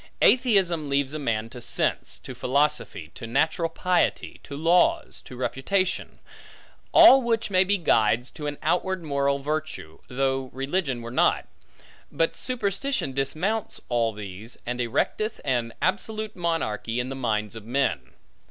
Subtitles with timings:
[0.23, 6.17] Atheism leaves a man to sense, to philosophy, to natural piety, to laws, to reputation;
[6.91, 11.47] all which may be guides to an outward moral virtue, though religion were not;
[12.11, 18.13] but superstition dismounts all these, and erecteth an absolute monarchy, in the minds of men.